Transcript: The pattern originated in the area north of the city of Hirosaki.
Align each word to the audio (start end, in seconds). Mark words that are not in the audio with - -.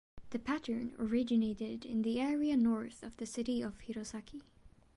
The 0.31 0.39
pattern 0.39 0.95
originated 0.97 1.85
in 1.85 2.01
the 2.01 2.19
area 2.19 2.57
north 2.57 3.03
of 3.03 3.15
the 3.17 3.27
city 3.27 3.61
of 3.61 3.77
Hirosaki. 3.81 4.41